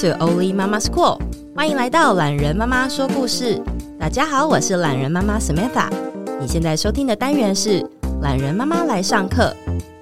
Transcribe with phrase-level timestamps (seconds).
[0.00, 1.18] to only Mama School，
[1.54, 3.58] 欢迎来到懒人妈妈说故事。
[3.98, 5.88] 大家好，我是懒人妈妈 Samantha。
[6.38, 7.82] 你现在收听的单元是
[8.20, 9.50] 懒人妈妈来上课，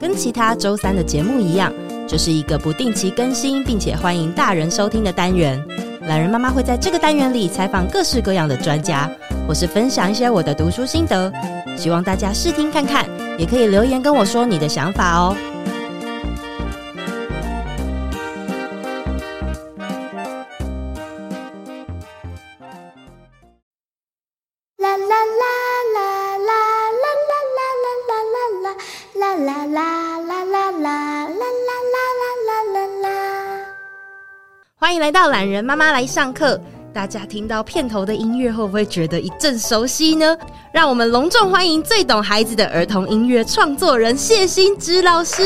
[0.01, 1.73] 跟其他周三的节目一样，
[2.09, 5.65] 就是一个不定期更新，并且欢迎大人收听的单元。
[6.09, 9.09] 懒人妈妈会在这个单元里采访各式各样的专家，
[9.47, 11.33] 或是分享一些我的读书心得，
[11.77, 13.07] 希望大家试听看看，
[13.39, 15.37] 也可以留言跟我说你的想法哦。
[35.05, 36.59] 来到懒人妈妈来上课。
[36.91, 40.35] 大家听到片头的音乐，会不会觉得一阵熟悉呢？
[40.73, 45.43] 让我们隆重欢迎最懂孩子的儿童音乐创作人谢欣芷老师。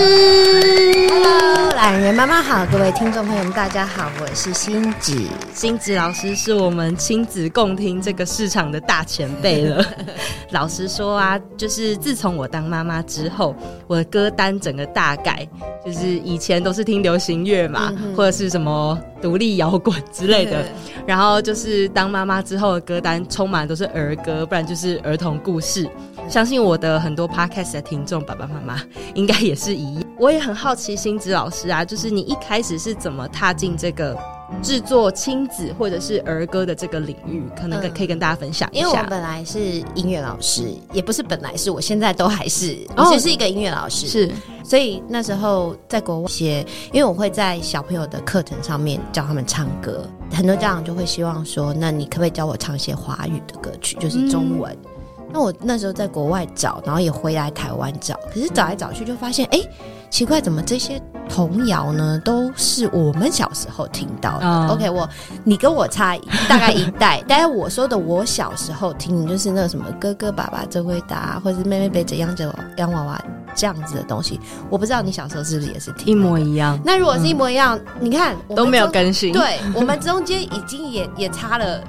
[1.08, 5.27] Hello，懒人妈妈好，各位听众朋友们，大家好，我是欣芷。
[5.52, 9.84] 欣芷老师是我们亲子共听这个市场的大前辈了。
[10.52, 13.56] 老实说啊，就是自从我当妈妈之后，
[13.88, 15.48] 我的歌单整个大改，
[15.84, 20.64] 就是以前都是听流行乐嘛，嗯、或者是什么独立摇滚之类的，
[21.06, 21.38] 然后。
[21.48, 25.88] 就是当妈妈之后的歌单充满都是儿歌，不然就是儿童故事。
[26.28, 28.83] 相信我的很多 podcast 的听众爸爸妈妈
[29.14, 30.05] 应该也是一样。
[30.19, 34.14] 我也很好奇，星子老师啊，就是你一开始是怎么踏进这个
[34.62, 37.42] 制作亲子或者是儿歌的这个领域？
[37.56, 38.80] 可能可以跟大家分享一下。
[38.80, 44.06] 因为我本来是音乐老师，也不是本来是我现在都还是，我其实是一个音乐老师。
[44.06, 44.30] 是，
[44.64, 50.04] 所以那时候在国外些，因为我会在小朋友的课程上面教他们唱歌。
[50.30, 54.70] 很多家长就会希望说：“那你可不可以教我唱一些华语的歌曲，就是中文？”
[55.19, 59.70] 嗯、那我那时候在国外找，然后也回来台湾找，可是找来找去就发现，哎、欸，
[60.10, 65.08] 奇怪，怎么这些童谣呢都是我们小时候听到的、哦、？OK，我
[65.44, 73.22] 你跟我差大概一代， 但是我说的我小时候听的就是那个什么哥哥爸爸真会打，或者是妹妹背着洋着洋娃娃。
[73.54, 74.38] 这样子的东西，
[74.70, 76.78] 我不知道你小时候是不是也是听一模一样。
[76.84, 81.82] 那如果是一模一样，嗯、你看都没有更新，对，我们中间已经也也差了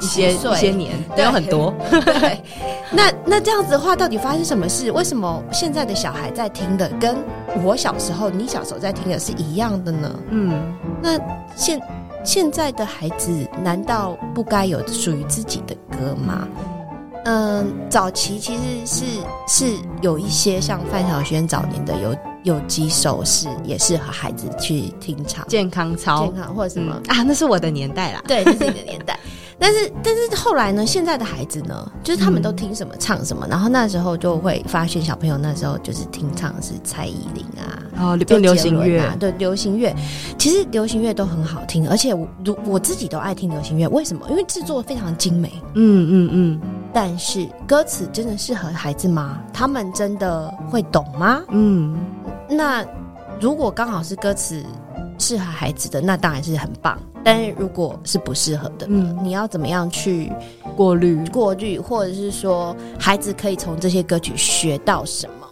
[0.00, 1.72] 一些一些年，没有很多。
[1.90, 2.42] 对，
[2.90, 4.90] 那那这样子的话，到底发生什么事？
[4.92, 7.16] 为什么现在的小孩在听的跟
[7.62, 10.20] 我小时候、你小时候在听的是一样的呢？
[10.30, 11.18] 嗯，那
[11.56, 11.80] 现
[12.24, 13.32] 现在的孩子
[13.62, 16.48] 难道不该有属于自己的歌吗？
[17.26, 19.04] 嗯，早期其实是
[19.48, 29.18] 是有一些像范晓萱早年的有有几首是也适合孩子去听唱，健康操、健康或者什么、嗯、啊，那是我的年代啦，对，那是你的年代。
[29.58, 39.94] 但是但是后来呢，现在的孩子呢，就是他们都听什么唱什么，嗯、然后那时候就会发现小朋友那时候就是听唱是蔡依林啊，哦，变流行乐啊，对，流行乐，
[40.38, 42.28] 其实流行乐都很好听，而且我
[42.64, 44.26] 我自己都爱听流行乐，为什么？
[44.28, 46.04] 因为制作非常精美，嗯。
[46.10, 46.60] 嗯嗯
[46.92, 49.40] 但是歌词真的适合孩子吗？
[49.52, 51.42] 他们真的会懂吗？
[51.50, 51.96] 嗯，
[52.48, 52.84] 那
[53.40, 54.64] 如果刚好是歌词
[55.18, 56.96] 适合孩子的，那当然是很棒。
[57.24, 60.30] 但是如果是不适合的，嗯，你要怎么样去
[60.76, 61.26] 过滤？
[61.28, 65.48] 过滤，或者是说孩子可以从这些歌曲学到什么？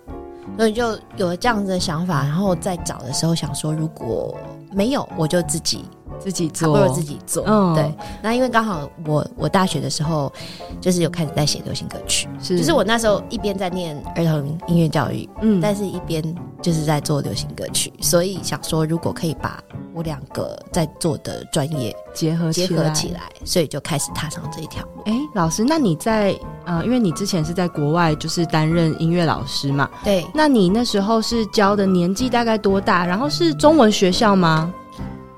[0.59, 4.37] 所以就有了这样子的想法，然后在找的时候想说，如果
[4.71, 5.85] 没有，我就自己。
[6.23, 7.45] 自己做，不如自己做。
[7.47, 7.95] 嗯，对。
[8.23, 10.33] 那因为刚好我我大学的时候，
[10.81, 16.23] 就是有开始在写流行歌曲，是，就是我那时候一边在念儿童音乐教育，嗯，但是一边
[16.61, 19.63] 就是在做流行歌曲，所以想说如果可以把
[19.95, 25.03] 我两个在做的专业结合结合起来，所以就开始踏上这一条路。
[25.07, 26.35] 哎，老师，那你在
[26.65, 33.05] 呃，因为你之前是在国外就是担任音乐老师嘛，对，那你那时候是教的年纪大概多大？
[33.05, 34.73] 然后是中文学校吗？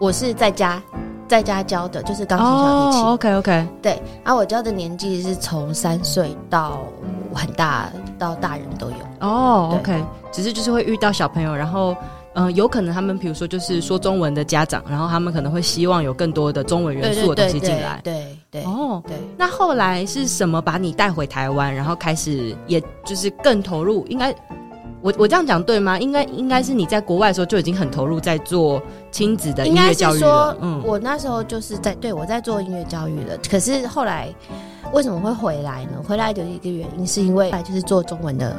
[0.04, 0.82] 我是在家，
[1.26, 3.04] 在家教的，就是钢琴小提琴。
[3.04, 4.02] Oh, OK OK，对。
[4.22, 6.80] 然后我教的年纪是从三岁到
[7.32, 8.96] 很大，到大人都有。
[9.20, 11.96] 哦、oh, OK，只是就是会遇到小朋友，然后
[12.34, 17.98] 嗯、呃，有可能他们比如说就是说中文的家长，然后他们可能会希望有更多的中文元素的东西进来。
[18.04, 19.16] 对对哦，对。
[19.38, 24.06] 那后来是什么把你带回台湾，然后开始也就是更投入？
[24.08, 24.34] 应该。
[25.04, 25.98] 我我这样讲对吗？
[25.98, 30.56] 应该应该是你在国外的时候就已经很投入在做亲子的音乐教育了。
[30.62, 33.36] 嗯，我那时候就是在对我在做音乐教育了。
[33.50, 34.34] 可是后来
[34.94, 36.02] 为什么会回来呢？
[36.08, 38.56] 回来的一个原因是因为就是做中文的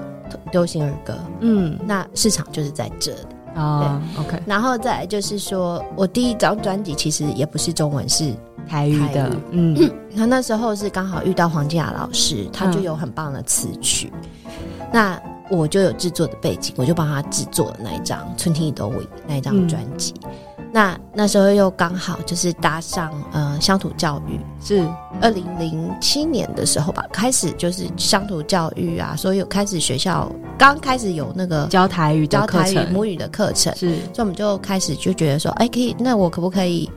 [0.51, 3.18] 流行儿歌，嗯，那市场就是在这里
[3.56, 4.00] 啊。
[4.15, 8.31] 对 OK，然后再来就是说我第一张专辑其实也不是中文，是
[8.69, 9.75] 台语的，嗯，
[10.15, 14.13] 他那时候是刚好遇到黄静雅老师，他就有很棒的词曲，
[14.45, 14.51] 嗯、
[14.94, 15.19] 那。
[15.50, 18.97] 我就有制作的背景，我就帮他制作了那一张《春天已多雨》
[19.27, 20.13] 那一张专辑。
[20.24, 24.86] 嗯、那那时候又刚好就是搭上呃乡土教育，是。
[25.21, 36.91] 二零零七年的时候吧，开始就是乡土教育啊，所以有开始学校刚开始有那个教台语、教台语母语的课程，是，所以我们就开始就觉得说，哎，可以，那我可不可以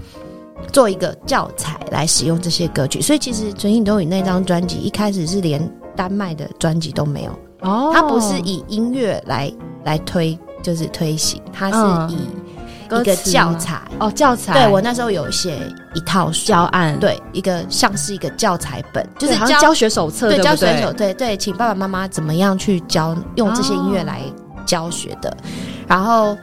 [0.72, 3.00] 做一个教材来使用这些歌曲？
[3.00, 5.62] 所以其实《存心都语》那张专辑一开始是连
[5.94, 9.52] 丹麦的专辑都没有哦，它不是以音乐来
[9.84, 12.18] 来推，就是推行，它是以。
[12.90, 14.54] 一个教材哦，教材。
[14.54, 15.60] 对，我那时候有写
[15.92, 24.22] 一套教案，对，一个像是一个教材本，就是教教学手册，对，教学手，对对，请爸爸妈妈怎么样去教，用这些音乐来
[24.64, 25.30] 教学的。
[25.86, 26.34] 然后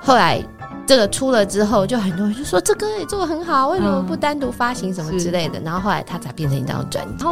[0.00, 0.42] 后来
[0.84, 5.60] 这个出了之后，就很多人就说这歌也做的很好，为什么不单独发行什么之类的？
[5.60, 7.24] 然后后来它才变成一张专辑。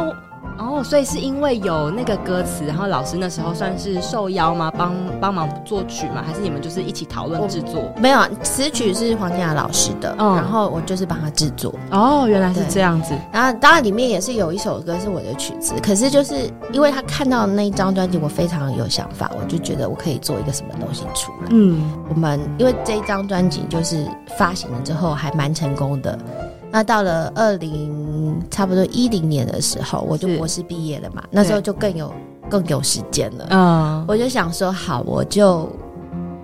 [0.61, 4.71] 哦，所以是因为有那个歌词，然后老师那时候算是受邀吗？
[4.77, 6.23] 帮帮忙作曲吗？
[6.25, 7.91] 还是你们就是一起讨论制作？
[7.97, 11.73] 没有，词曲是黄金雅老师的，嗯，然后我就是帮他制作。
[11.89, 13.15] 哦，原来是这样子。
[13.31, 21.47] 然后当然里面也是有一首歌是我的曲子，可是就是因为他看到那一张专辑，我非常有想法，我就觉得我可以做一个什么东西出来。
[21.49, 24.05] 嗯，我们因为这一张专辑就是
[24.37, 26.17] 发行了之后还蛮成功的。
[26.71, 32.13] 那到了二零差不多一零年的时候，我就博士毕业了嘛，那时候就更有
[32.49, 33.47] 更有时间了。
[33.49, 35.69] 嗯，我就想说，好，我就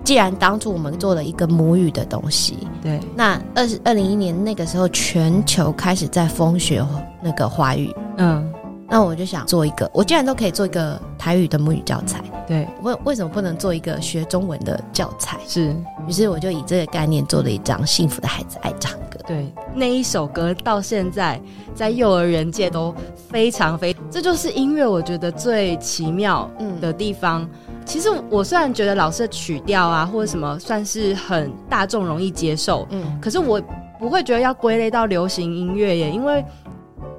[0.04, 6.84] 既然当初我们做了一个母语的东西，对，那二二零一一年那个时候，全球开始在风学
[7.22, 8.52] 那个华语，嗯。
[8.90, 15.38] 那我就想做一个，我既然都可以做一个台语的母语教材，对，为为什么不能做一个学中文的教材？
[15.46, 15.76] 是，
[16.06, 18.97] 于是我就以这个概念做了一张《幸福的孩子爱唱歌》。
[19.28, 21.40] 对，那一首歌到现在
[21.74, 22.94] 在幼儿园界都
[23.30, 27.42] 非常非，这就是音乐我觉得最奇妙的地方。
[27.42, 27.48] 嗯，
[27.84, 33.62] 其实我虽然觉得老师的曲调啊或者什么算是很大众容易接受，嗯，可是我
[34.00, 36.44] 不会觉得要归类到流行音乐耶，因为。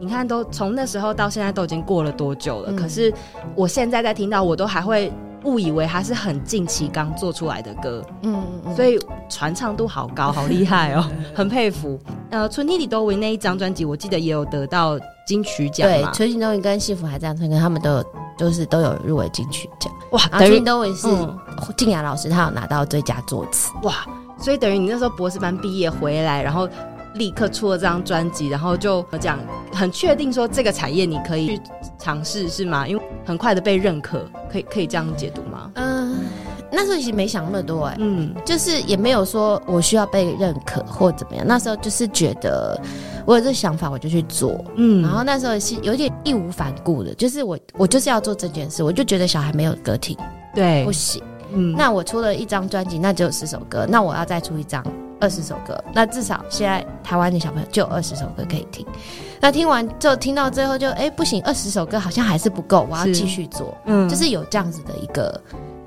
[0.02, 2.72] 你看，都从那时候到现在都已经过了多久了？
[2.72, 3.14] 嗯、可是
[3.54, 5.12] 我现在在听到，我都还会
[5.44, 8.04] 误以为它是很近期刚做出来的歌。
[8.22, 9.00] 嗯，嗯，所以
[9.30, 12.00] 传唱度好高，好厉害哦， 很佩服。
[12.30, 15.88] 呃，《春天里都为》那一张专辑，我记得也有得到金曲奖。
[15.88, 18.06] 对，《春天都为》跟《幸福还在唱歌》，他们都有，
[18.38, 19.92] 就是都有入围金曲奖。
[20.12, 23.72] 哇，《春天都为》是静雅老师，他有拿到最佳作词。
[23.84, 24.06] 哇，
[24.38, 26.68] 所以等于你那时候博士班毕业回来，然后。
[27.16, 29.40] 立刻出了这张专辑，然后就讲
[29.74, 31.62] 很确定说这个产业你可以去
[31.98, 32.88] 尝试是吗？
[32.88, 35.72] 因为很快的被认可，可以可以这样解读吗？
[35.76, 36.20] 嗯、呃，
[36.72, 41.46] 那时候其实没想那么多哎、欸，嗯，就是也没有说我需要被认可或怎么样。
[41.48, 42.80] 那时候就是觉得
[43.26, 50.18] 我有这个想法，我就去做，嗯，然后那时候是有点义无反顾的，就是我我就是要做这件事，我就觉得小孩没有歌听，
[50.54, 51.22] 对，不行，
[51.54, 54.84] 嗯，那我出了一张专辑，那只有十首歌，那我要再出一张。
[55.20, 58.86] 二十首歌，那至少现在台湾的小朋友就有二十首歌可以听。
[59.42, 63.78] 那听完就听到最后就哎、欸、不行，二十首歌好像还是不够，我要继续做。
[63.86, 65.40] 嗯，就是有这样子的一个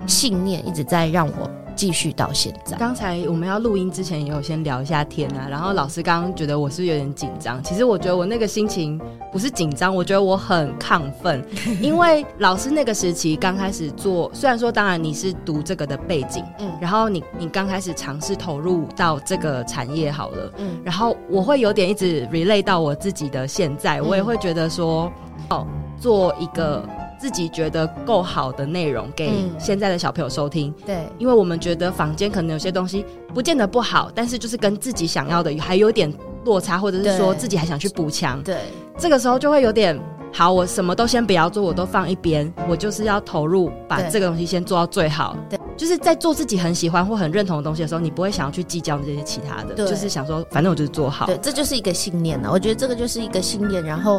[0.06, 1.50] 信念一直在让我。
[1.74, 2.76] 继续到现在。
[2.76, 11.44] 刚才我们要录音之前也有先聊一下天啊，然后老师刚刚觉得我是有点紧张，其实我觉得我那个心情不是紧张，我觉得我很亢奋，
[11.80, 25.12] 因为老师那个时期刚开始做，虽然说当然你是读这个的背景，嗯，然后你你刚开始尝试投入到这个产业好了，嗯，然后我会有点一直 relate 到我自己的现在，我也会觉得说，
[25.50, 25.66] 哦，
[25.98, 26.86] 做一个。
[27.22, 36.12] 自己觉得够好的内容给现在的小朋友收听，嗯、对，因为我们觉得坊间可能有些东西不见得不好，但是就是跟自己想要的还有点
[36.44, 38.58] 落差，或者是说自己还想去补强，对，
[38.98, 39.98] 这个时候就会有点。
[40.34, 45.36] 好，我什么都先不要做，我都放一边，我就是要投入，把这个东西先做到最好。
[45.50, 51.26] 对，就是在做自己很喜欢或很认同的东西的时候，你不会想要去计较这些其他的，对，就是想说，反正我就是做好。
[51.26, 52.50] 对，这就是一个信念了。
[52.50, 54.18] 我觉得这个就是一个信念，然后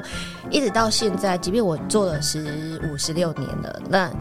[0.51, 4.11] 一直到现在，即便我做了十五、十六年了，那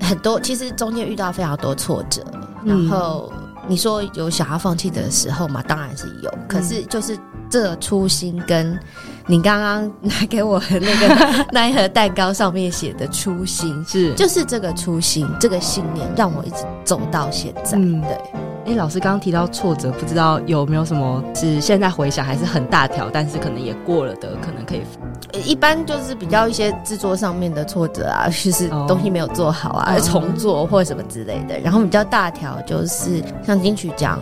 [0.00, 2.24] 很多其实中间遇到非常多挫折，
[2.64, 3.30] 然后
[3.68, 5.62] 你说有想要放弃的时候嘛？
[5.64, 7.14] 当然是有，可是就是
[7.50, 8.78] 这初心跟。
[9.28, 17.76] 你刚刚拿给我的那个那一盒蛋糕上面写的初心是，就是这个初心，这个信念让我一直走到现在。
[17.76, 18.45] 嗯，对。
[18.66, 24.82] 哎，老师刚刚提到挫折，不知道有没有什么是现在回想还是很大条，但是可能也过了的，可能可以。
[25.44, 31.58] 一般就是比较一些制作上面的挫折啊， 就是东西没有做好啊，哦、重做或者什么之类的。
[31.60, 34.18] 然后比较大条就是像金曲奖。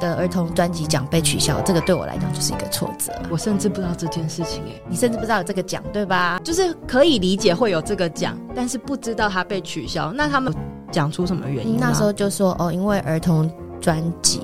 [0.00, 3.12] 的儿童专辑奖被取消，这个对我来讲就是一个挫折。
[3.30, 6.40] 我甚至不知道这件事情，哎，你甚至不知道有这个奖，对吧？
[6.42, 10.12] 就是可以理解会有这个奖，但是不知道它被取消。
[10.12, 10.52] 那他们
[10.90, 11.78] 讲出什么原因？
[11.78, 13.48] 那时候就说哦，因为儿童
[13.84, 14.40] 专辑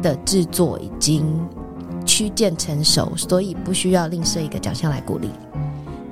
[0.00, 1.26] 的制作已经
[2.04, 5.28] 趋近成熟，所以不需要另设一个奖项来鼓励。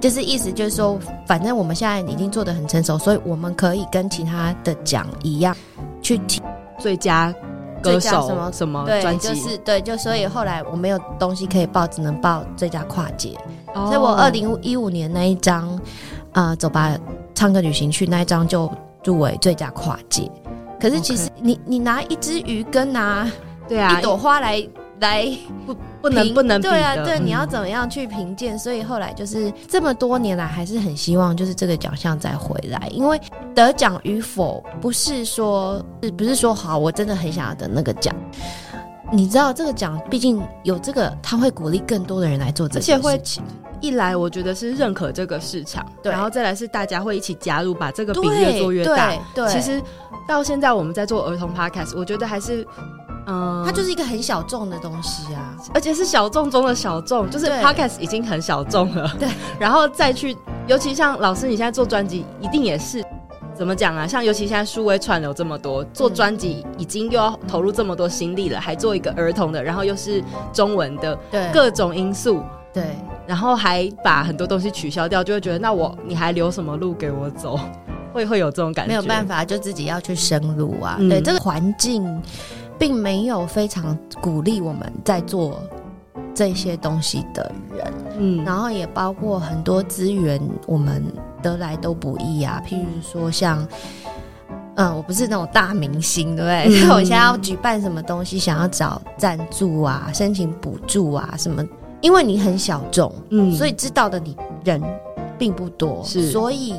[0.00, 5.57] 就是意思就是说，反正我们现在已经做的很成熟，所以我们可以跟其他的奖一样
[6.02, 6.43] 去提
[6.76, 7.33] 最佳
[7.81, 13.38] 歌手什么什么专辑，就是对，就所以后来我没有东西可以报，只能报最佳跨界。
[13.73, 15.69] 哦、所以我二零一五年那一张
[16.33, 16.99] 啊、呃，走吧，
[17.37, 18.69] 唱歌旅行去那一张就
[19.04, 20.28] 入围最佳跨界。
[20.81, 23.31] 可是其实你你拿一只鱼跟拿
[23.69, 24.66] 对啊一朵花来
[25.00, 25.26] 来
[25.66, 28.59] 不不能不能对啊对，你要怎么样去评鉴？
[28.59, 33.21] 所以后来就是这么多年来还是很希望就是这个奖项再回来，因为
[33.54, 38.14] 得奖与否不是说是不是说好，我真的很想要得那个奖。
[39.14, 43.44] 你知道这个奖毕竟有这个，他会鼓励更多的人来做这些事情。
[43.80, 49.11] 一来我觉得是认可这个市场，对，然后再来是大家会一起加入，把这个饼越做越大。
[49.33, 49.80] 对，对，其实
[50.26, 52.66] 到现在我们在做儿童 podcast，我觉得还是，
[53.26, 59.14] 嗯、呃，它就是一个很小众的东西啊，而且是小众中的小众，就是 podcast 已经很小众了。
[59.16, 59.28] 对，
[59.61, 63.04] 然后再去，尤其像老师你现在做专辑，一定也是
[63.54, 64.06] 怎么讲啊？
[64.06, 72.42] 像尤其现在数位串流这么多，做专辑已经又要投入这么多心力了，还做一个儿童的，然后又是中文的，对，各种因素，
[72.73, 72.84] 对。
[73.26, 77.58] 然后还把很多东西取消掉，就会觉得那我你还留什么路给我走？
[78.12, 78.88] 会会有这种感觉。
[78.88, 80.96] 没有办法，就自己要去深入啊。
[81.00, 82.23] 嗯、对，这个环境
[82.78, 85.62] 并没有非常鼓励我们在做
[86.34, 87.94] 这些东西的人。
[88.18, 91.02] 嗯，然后也包括很多资源，我们
[91.44, 92.60] 得来都不易啊。
[92.66, 93.64] 譬如说像，
[94.76, 96.80] 嗯，我不是那种大明星，对不对？
[96.80, 101.64] 所以、嗯、 我现在要举办什么东西，想要找赞助啊，申请补助啊，什么。
[102.00, 104.82] 因为你很小众，嗯，所以知道的你人
[105.38, 106.74] 并不多，是，所以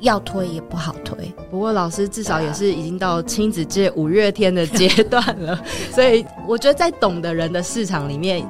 [0.00, 1.32] 要推也不好推。
[1.50, 5.60] 不过老师至少也是已经到亲子界五月天的阶段了，
[5.92, 8.48] 所以我觉得在懂的人的市场里面。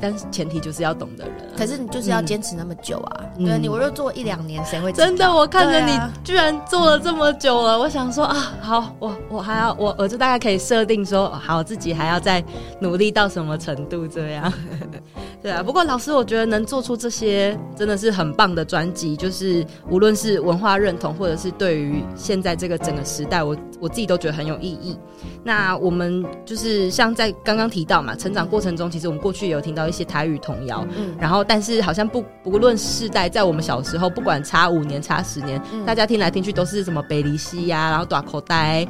[0.00, 3.24] 但是前提就是要懂的人，可是你就是要坚持那么久啊！
[3.36, 5.32] 嗯、对，你我又做一两年，谁会真的？
[5.32, 12.42] 我看着你居然做了这么久了，啊、我想说啊，好，我我还要我我就大概可以设定说，好，自己还要再
[12.80, 14.52] 努力到什么程度这样。
[15.42, 24.98] 对啊，不过老师，我觉得能做出这些真的是很棒的专辑，就是无论是文化认同，或者是对于现在这个整个时代，我我自己都觉得很有意义。
[25.42, 38.86] 那我们就是像在刚刚提到嘛，成长过程中，其实我们过去也有听到一些台语童谣，嗯，然后但是好像不不论世代，在我们小时候，不管差五年差十年，嗯、大家听来听去都是什么北离西呀，然后大口袋，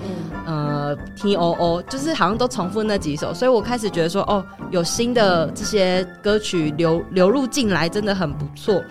[0.47, 8.85] 嗯、呃，T O O，就是好像都重复那几首，所以我开始觉得说，哦，有新的这些歌曲流流入进来，真的很不错，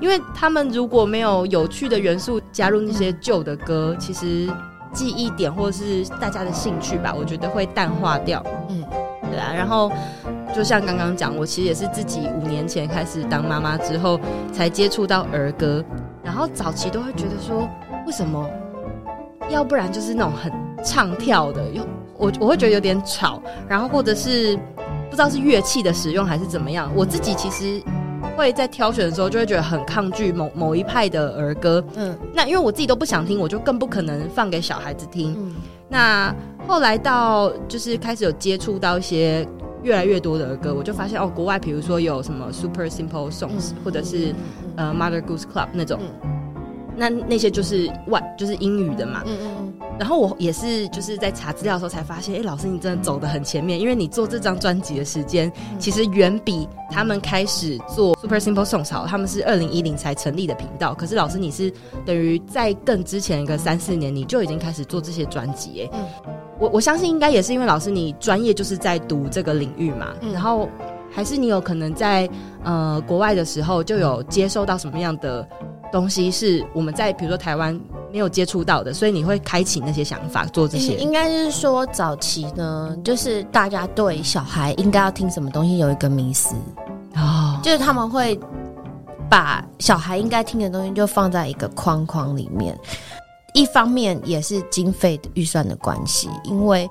[0.00, 4.48] 因为他们如果没有有趣的元素加入那些旧的歌，其实。
[4.92, 8.44] 记忆点或者是大家的兴趣吧，我觉得会淡化掉。
[8.68, 8.84] 嗯，
[9.30, 9.52] 对啊。
[9.54, 9.90] 然后
[10.54, 14.18] 就像刚刚讲，我其实也是自己五年前开始当妈妈之后
[14.52, 15.84] 才接触到儿歌，
[16.22, 17.68] 然后早期都会觉得说，
[18.06, 18.48] 为什么？
[19.48, 20.52] 要不然就是那种很
[20.84, 21.82] 唱跳的，又
[22.16, 24.56] 我我会觉得有点吵，然后或者是
[25.08, 26.90] 不知道是乐器的使用还是怎么样。
[26.94, 27.82] 我自己其实。
[28.40, 35.36] 会在挑选的时候就会觉得很抗拒某某一派的儿歌，嗯，那因为我自己都不想听，我就更不可能放给小孩子听。
[35.38, 35.54] 嗯，
[35.88, 36.34] 那
[36.66, 39.46] 后来到就是开始有接触到一些
[39.82, 44.34] 越来越多的儿歌，我就发现哦，国外比如说有什么 Super Simple Songs，嗯，或者是，
[44.76, 46.00] 嗯，呃 Mother Goose Club 那种。
[46.00, 46.30] 嗯。
[46.96, 49.69] 那那些就是外就是英语的嘛，嗯嗯嗯。
[50.00, 59.06] 然后我也是就是在查资料的时候才发现，哎、欸，老师你真的走的很前面，因为你做这张专辑的时间其实远比他们开始做 Super Simple Songs 好。
[59.06, 61.70] 他们是二零一零才成立的频道，可是老师你是
[62.06, 66.00] 等于在更之前一个三四年你就已经开始做这些专辑，哎，
[66.58, 70.66] 我我相信应该也是因为老师你专业就是在读这个领域嘛，然后
[71.10, 72.26] 还是你有可能在
[72.64, 75.46] 呃国外的时候就有接受到什么样的。
[75.92, 77.78] 东西是我们在比如说台湾
[78.12, 80.94] 没有接触到的，所以你会开启那些想法做这些。
[80.96, 86.54] 应该是说早期呢，就是大家对小孩应该要听什么东西有一个迷思
[87.16, 88.38] 哦，就是他们会
[89.28, 92.78] 把小孩应该听的东西就放在一个框框里面。
[93.52, 96.88] 一方面也是经费的预算的关系，因为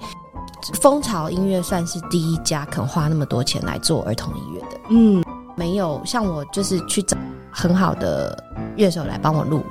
[0.81, 4.67] 蜂巢音乐算是第一家肯花那么多钱来做儿童音乐的。
[4.89, 5.23] 嗯，
[5.59, 7.17] 没有像我就是去找。
[7.51, 8.41] 很好的
[8.75, 9.63] 乐手来帮我录，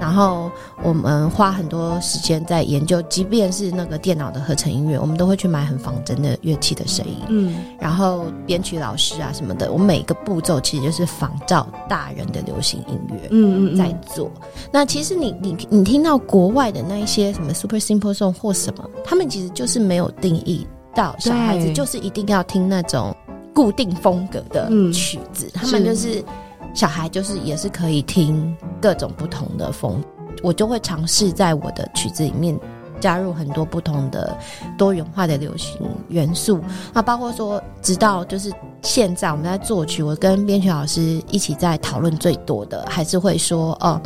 [0.00, 0.50] 然后
[0.82, 14.32] 我们花很多时间在研究，即便是那个电脑的合成音乐，我们都会去买很仿真的乐器的声音，嗯，然后编曲老师啊什么的，我每个步骤其实就是仿照大人的流行音乐，嗯嗯，在做。
[14.72, 23.14] 那其实你你你听到国外的那一些什么 Super Simple Song 或什么，他们其实就是没有定义到小孩子就是一定要听那种
[23.54, 26.22] 固定风格的曲子，嗯、他们就是
[26.74, 30.02] 小孩就是也是可以听各种不同的风，
[30.42, 32.58] 我就会尝试在我的曲子里面
[33.00, 34.36] 加入很多不同的
[34.76, 36.60] 多元化的流行元素，
[36.92, 44.00] 那包括说直到就是现在我们在作曲，我跟编曲老师一起在讨论最多的还是会说哦，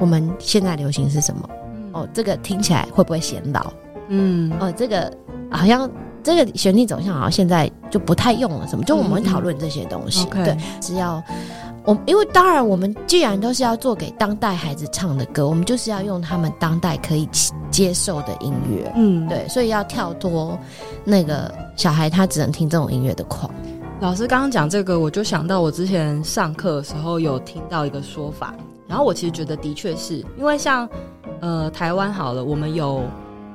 [0.00, 1.50] 我们现在流行是什么？
[1.92, 3.72] 哦，这个听起来会不会显老？
[4.08, 5.12] 嗯，哦，这个
[5.50, 5.90] 好像
[6.22, 8.84] 这个旋律走向好像现在就不太用了，什么？
[8.84, 11.22] 就我们会讨论这些东西，嗯、对，是要
[11.84, 17.28] 我，因为当然我们既然都是要做给当代孩子唱的歌，我们就是要用他们当代可以
[17.70, 20.58] 接受的音乐，嗯，对，所以要跳脱
[21.04, 23.50] 那个小孩他只能听这种音乐的框。
[24.00, 28.54] 老师刚刚讲这个，我就想到我之前上课的时候有听到一个说法，
[28.86, 30.88] 然后我其实觉得的确是因为像。
[31.40, 33.00] 呃，台湾好了，我们有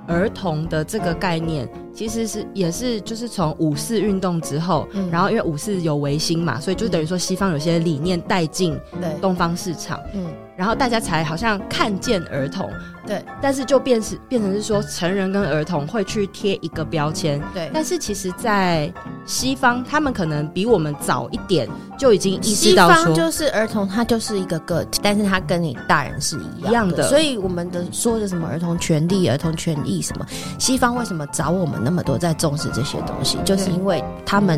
[0.07, 8.77] 儿童的这个概念，其实是也是就是从五四运动之后，嗯、然后因为五四有维新嘛，所以就等于说西方有些理念带进
[9.21, 10.25] 东方市场，嗯，
[10.63, 12.71] 然后大家才好像看见儿童。
[13.05, 17.37] 对，但是就变是变成是说，成人跟儿童会去贴一个标签。
[17.53, 18.89] 对，但是其实，在
[19.25, 21.67] 西方，他们可能比我们早一点
[21.99, 26.69] 就已经意识到说，西方就是儿童，他就是一个个体，但是他跟你大人是一样的。
[26.69, 27.03] 一样的。
[27.09, 30.25] 所以我们的说的什么儿童权利、儿童权益什么，
[30.57, 34.57] 西方为什么早我们那么多在重视这些东西，就是因为他们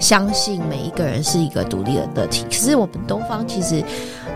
[0.00, 2.42] 相信每一个人是一个独立的个体。
[2.44, 3.84] 可是我们东方其实。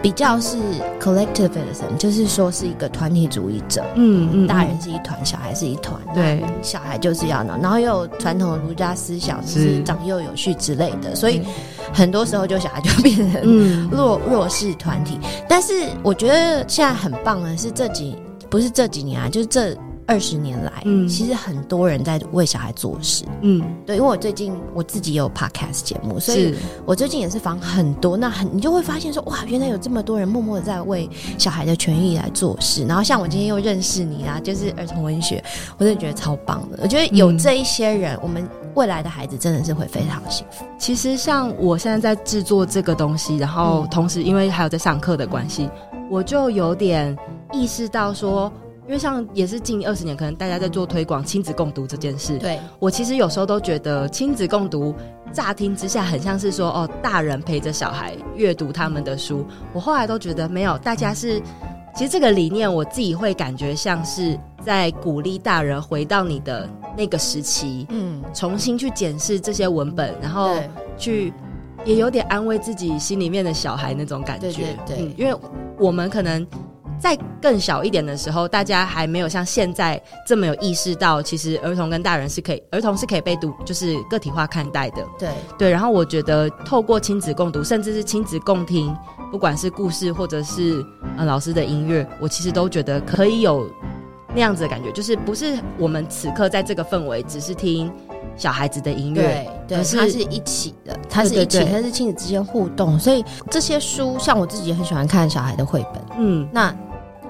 [0.07, 0.57] 比较是
[1.01, 3.85] collectivism，就是说是一个团体主义者。
[3.97, 6.01] 嗯嗯，大人是一团，小孩是一团。
[6.15, 11.43] 对，小孩就是要闹，然后又有传统的儒家思想，就是长幼有序之类的，所以
[11.93, 15.19] 很多时候就小孩就变成弱弱势团体。
[15.49, 15.73] 但是
[16.05, 18.17] 我觉得现在很棒的是这几
[18.49, 19.77] 不是这几年啊，就是这。
[20.07, 32.87] 二十年来，嗯，其实很多人在为小孩做事，嗯，对，因为我最近我自己也有 podcast 节目，所以我最近也是访很多，那很你就会发现说，哇，原来有这么多人默默的在为小孩的权益来做事。
[32.87, 35.42] 然后像我今天又认识你啊，就是儿童文学，
[35.77, 36.79] 我真的觉得超棒的。
[36.83, 40.64] 我觉得有这一些人，嗯，我们未来的孩子真的是会非常幸福。
[40.79, 45.69] 其实像我现在在制作这个东西，然后同时因为还有在上课的关系，
[46.09, 47.16] 我就有点
[47.53, 48.53] 意识到说。
[48.87, 52.38] 因为像也是近二十年，可能大家在做推广亲子共读这件事。
[52.38, 54.94] 对，我其实有时候都觉得亲子共读，
[55.33, 59.44] 乍听之下很像是说哦，大人陪着小孩阅读他们的书。
[59.72, 61.42] 我后来都觉得没有，大家是
[61.96, 70.55] 其实这个理念，我自己会感觉像是在鼓励大人回到你的那个时期，嗯，重新去检视这些文本，然后
[70.96, 71.33] 去
[71.85, 74.46] 也有点安慰自己心里面的小孩那种感觉。
[74.46, 75.37] 对对对，嗯，因为
[75.77, 76.46] 我们可能。
[76.98, 85.04] 在更小一点的时候，大家还没有像现在这么有意识到，其实儿童跟大人是可以，儿童是可以被读，就是个体化看待的。
[85.18, 85.28] 对
[85.59, 88.96] 对，然后我觉得透过亲子共读，甚至是亲子共听，
[89.30, 90.85] 不管是故事或者是
[91.16, 93.68] 呃老师的音乐，我其实都觉得可以有
[94.35, 97.92] 那样子的感觉，就是不是我们此刻在这个氛围，只是听
[98.37, 106.74] 小孩子的音乐，对，对，是它是一起的，它是一起，它是亲子之间互动，所以这些书，像我自己也很喜欢看小孩的绘本，嗯，那。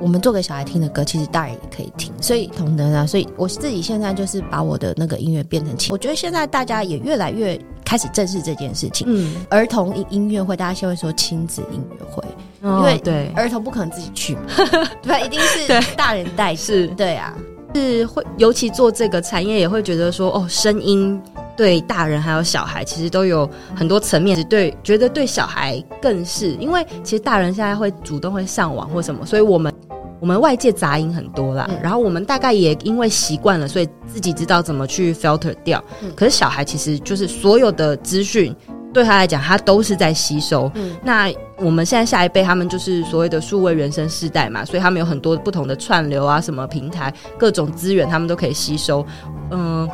[0.00, 5.92] 我们做给小孩听的歌，其实大人也可以听，所以同的啊，所以我自己现在就是把我的那个音乐变成亲。
[5.92, 9.06] 我觉得现在大家也越来越开始正视这件事情。
[9.08, 12.22] 嗯，儿童音乐会，大家先会说亲子音乐会，
[12.62, 14.42] 哦、因为对儿童不可能自己去嘛，
[15.02, 16.54] 对，一定是大人带。
[16.54, 17.34] 是，对啊，
[17.74, 21.20] 是会，尤其做这个产业也会觉得说，哦，声音
[21.56, 29.72] 对大人还有小孩其实都有很多层面，对，觉得对小孩更是，因为其实大人现在会主动会上网或什么，所以我们。
[30.18, 35.82] 我们外界杂音很多啦，嗯、然后我们大概也因为习惯了，所以自己知道怎么去 filter 掉。
[36.02, 38.54] 嗯、可是小孩其实就是所有的资讯
[38.94, 40.70] 对他来讲，他都是在吸收。
[40.74, 49.04] 嗯、那我们现在下一辈，他们就是所谓的数位原生世代嘛，所以他们有很多不同的串流啊，什么平台，各种资源他们都可以吸收。
[49.50, 49.86] 嗯，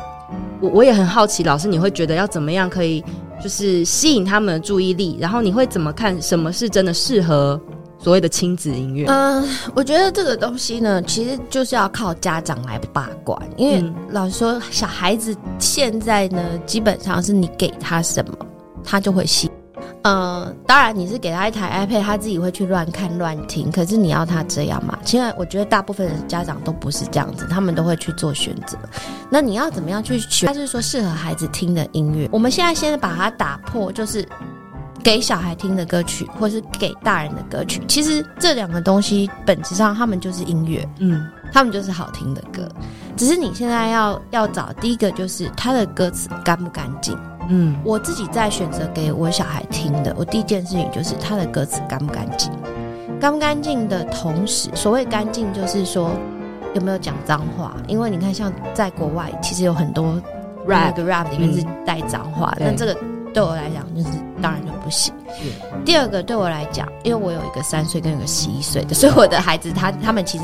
[0.61, 3.03] 我我也很好奇，老师你会觉得要怎么样可以
[3.43, 5.17] 就是吸引他们的注意力？
[5.19, 7.59] 然后你会怎么看什么是真的适合？
[8.03, 18.37] 所谓的亲子音乐，嗯、呃，我觉得这个东西呢，其实就是要靠家长来把关，因为老实说，小孩子现在呢，基本上是你给他什么，
[18.83, 19.49] 他就会信。
[20.01, 24.99] 嗯，当然你是给他一台 iPad，他自己会去乱看乱听，可是你要他这样嘛？
[25.05, 28.77] 现在我觉得大部分的家长都不是这样子，他们都会去做选择。
[29.29, 30.45] 那你要怎么样去选？
[30.45, 34.27] 他是说适合孩子听的音乐，我们现在先把它打破，就是。
[35.03, 42.67] 给小孩听的歌曲，或是给大人的歌曲，其实这两个东西本质上他们就是音乐，嗯，他们就是好听的歌。
[43.17, 47.17] 只是你现在要要找第一个就是他的歌词干不干净。
[47.49, 52.49] 嗯，我自己在选择给我小孩听的，我第一件事情就是他的歌词干不干净。
[53.19, 56.11] 干不干净的同时，所谓干净就是说
[56.73, 57.75] 有没有讲脏话。
[57.87, 60.21] 因为你看，像在国外，其实有很多
[60.65, 62.97] rap rap 里面是带脏话，但、嗯、这个
[63.33, 65.13] 对我来讲就是当然就不行。
[65.83, 70.43] 第二个对我来讲，因为我有一个三岁跟一个十一岁的， 所以我的孩子他他们其实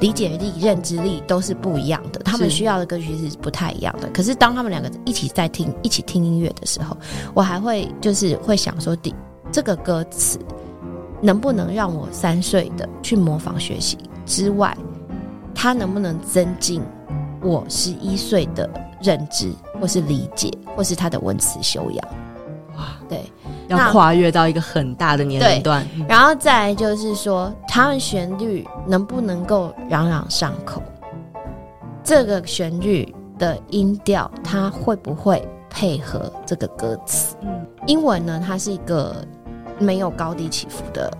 [0.00, 4.08] 理解力、认知力都是不一样的，他们需要的歌曲是不太一样的。
[4.10, 6.96] 可是当他们两个一起在听、一起听音乐的时候，
[7.32, 9.14] 我还会就是会想说，第
[9.50, 10.38] 这个歌词
[11.22, 13.96] 能不能让我三岁的去模仿学习
[14.26, 14.76] 之外，
[15.54, 16.82] 他能不能增进
[17.40, 18.68] 我十一岁的
[19.02, 22.08] 认知，或是理解，或是他的文词修养？
[22.76, 23.20] 哇，对。
[23.68, 30.80] 要跨越到一个很大的年龄段，然后再来就是说，他们旋律能不能够朗朗上口？
[32.04, 37.36] 这个旋律的音调，它会不会配合这个歌词？
[37.42, 39.16] 嗯，英文呢，它是一个
[39.80, 41.12] 没有高低起伏的，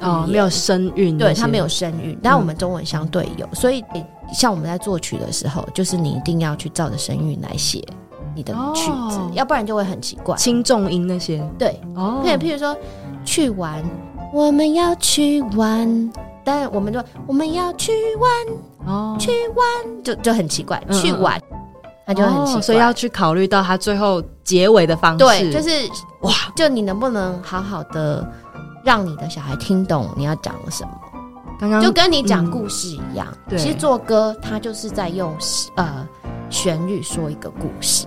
[0.00, 2.18] 哦，没有声韵，对，它没有声韵。
[2.22, 3.84] 但我们中文相对有，所以
[4.32, 7.86] 像我们在作曲的时候，就是你一定要去照着声韵来写。
[8.36, 10.36] 你的曲子，哦，要不然就会很奇怪。
[10.36, 12.76] 轻重音那些，对，哦，譬如譬如说
[13.24, 13.82] 去玩，
[14.32, 16.12] 我们要去玩，
[16.44, 21.40] 但我们就我们要去玩，哦，去玩就就很奇怪，去玩，
[22.06, 25.70] 那就很奇怪，哦，所以要去考虑到他最后结尾的方式，对，就是
[26.20, 28.24] 哇，就你能不能好好的
[28.84, 30.90] 让你的小孩听懂你要讲什么？
[31.58, 35.34] 刚刚就跟你讲故事一样，其实做歌他就是在用
[35.76, 36.06] 呃
[36.50, 38.06] 旋律说一个故事。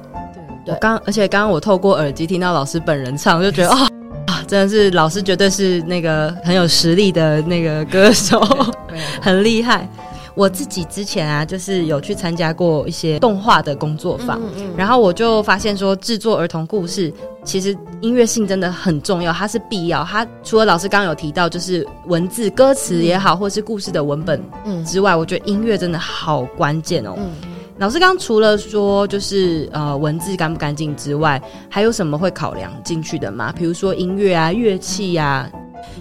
[0.80, 3.88] 刚，而且刚刚我透过耳机听到老师本人唱，就觉得 啊、
[4.28, 8.40] 哦，真的是老师绝对是那个很有实力的那个歌手，
[9.22, 9.88] 很厉害。
[10.36, 17.12] 我自己之前啊，就是有去参加过一些动画的工作坊，嗯嗯，然后我就发现说，制作儿童故事
[17.44, 20.02] 其实音乐性真的很重要，它是必要。
[20.06, 24.42] 它除了老师刚刚有提到，就是文字歌词也好，或是故事的文本
[24.86, 27.16] 之外，我觉得音乐真的好关键哦。
[27.18, 27.32] 嗯
[27.80, 33.54] 老师刚除了说就是呃文字干不干净之外，还有什么会考量进去的吗？
[33.58, 35.52] 比如说音乐啊、乐器呀、啊。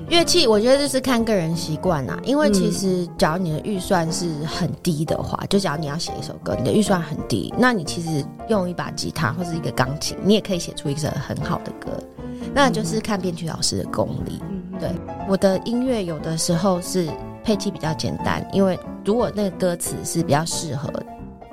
[0.09, 2.19] 乐器我觉得就是看个人习惯啦。
[2.25, 11.93] 因为其实假如你的预算是很低的话，就假如你要写一首歌，你的预算很低，那你其实用一把吉他或是一个钢琴，你也可以写出一首很好的歌。
[12.53, 14.41] 那就是看编曲老师的功力。
[14.81, 14.91] 对，
[15.29, 17.09] 我的音乐有的时候是
[17.45, 20.93] 配器比较简单，因为如果那个歌词是比较适合。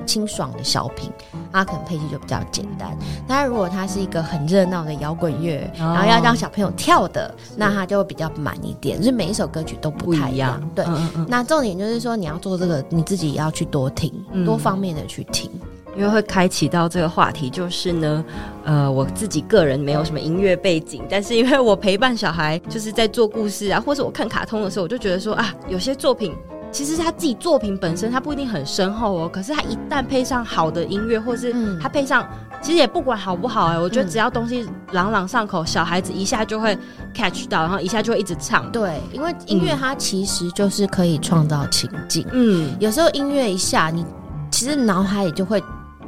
[0.05, 1.11] 清爽的小品，
[1.51, 2.95] 它可能配器就比较简单。
[3.27, 8.97] 当然，如果它是一个很热闹的摇滚乐，然后要让小朋友跳的，那它就会比较满一点。
[8.97, 10.61] 就是每一首歌曲都不太一样。
[10.75, 15.49] 对，嗯嗯，那重点就是说，你要做这个，你自己也要去多听，嗯、多方面的去听，
[15.95, 17.49] 因为会开启到这个话题。
[17.49, 18.25] 就是呢，
[18.63, 26.33] 呃，我自己个人没有什么音乐背景，但是因为我陪伴小孩，就是在做故事啊，或者我看卡通的时候，我就觉得说啊，有些作品。
[26.75, 29.29] 其实他自己作品本身，他不一定很深厚哦。
[29.31, 32.27] 可是他一旦配上好的音乐，或是他配上，
[32.61, 36.77] 其实也不管好不好哎、欸，我觉得只要东西朗朗上口，小孩子一下就会
[37.13, 38.69] catch 到，然后一下就会一直唱。
[38.73, 42.27] 对，因为音乐它其实就是可以创造情境。
[42.33, 44.05] 嗯，有时候音乐一下，你
[44.51, 45.63] 其实脑海里就会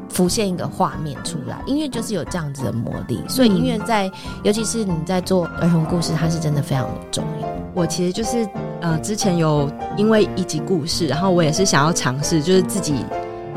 [0.09, 1.61] 浮现一个画面出来。
[1.65, 4.11] 音乐就是有这样子的魔力，所以音乐在，
[4.43, 7.47] 尤其是你在做儿童故事，它是真的非常的重要。
[7.73, 8.47] 我其实就是。
[8.79, 9.67] 呃，之前有
[9.97, 13.03] 因为一集故事，然后我也是想要尝试，就是自己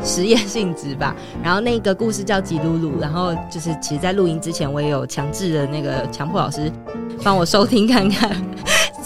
[0.03, 1.15] 实验性质吧。
[1.43, 6.71] 然后那个故事叫《吉鲁鲁》，然后就是其实，在录音之前，我也有强制的那个强迫老师
[7.23, 8.35] 帮我收听看看，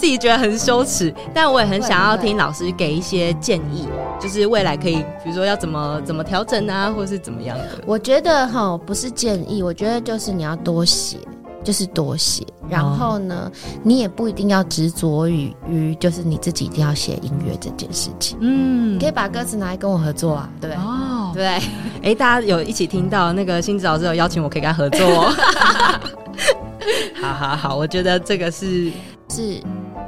[0.06, 3.88] 自己觉得很羞耻，但我也很想要听老师给一些建议，
[4.20, 7.64] 就是未来可以，比如说要怎么怎么调整啊，或是怎么样的。
[7.84, 11.18] 我觉得哈，不是建议，我觉得就是你要多写。
[11.64, 18.38] 就是多写，然后呢，哦、你也不一定要执着于于，就是你自己一定要写音乐这件事情。
[18.40, 20.84] 嗯，你可以把歌词拿来跟我合作啊，对不对？
[20.84, 21.44] 哦，对。
[21.44, 21.60] 哎、
[22.02, 25.34] 欸，大家有一起听到那个新子老师有邀请我，可以跟他合作哦。
[27.20, 28.92] 好好好，我觉得这个是
[29.28, 29.60] 是，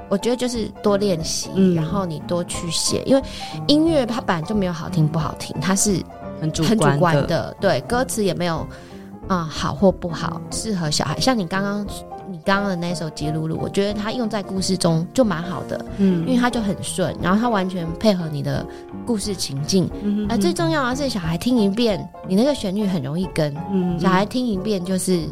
[0.08, 3.22] 我觉得就是多练习，嗯、然后你多去写，因为
[3.66, 6.02] 音乐它本来就没有好听不好听，它是
[6.40, 8.66] 很主很主观的，对，歌词也没有。
[9.26, 11.20] 啊、嗯，好或不好，适合小孩。
[11.20, 11.86] 像你刚刚，
[12.30, 18.66] 你刚刚的那首《吉鲁鲁》，我觉得它用在故事中就蛮好的，嗯，因为它就很顺，然后它完全配合你的
[19.04, 19.86] 故事情境。
[20.30, 25.28] 而最重要的是，小孩听一遍，你那个旋律很容易跟，嗯，小孩听一遍就是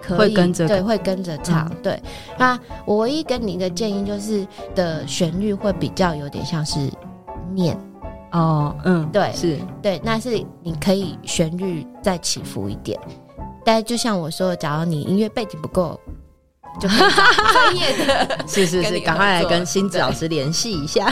[0.00, 1.68] 可以会跟着，对，会跟着唱。
[1.70, 2.02] 嗯、对，
[2.38, 6.78] 那我唯一跟你的建议就是的旋律会比较有点像是
[7.52, 7.76] 念。
[8.32, 12.98] 哦，嗯，对，是对，那是你可以旋律再起伏一点。
[13.64, 15.98] 但就像我说，假如你音乐背景不够，
[16.78, 16.86] 就
[17.52, 21.10] 专业的， 是是是，赶快来跟星子老师联系一下。